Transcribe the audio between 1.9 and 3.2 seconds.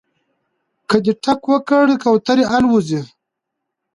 کوترې الوځي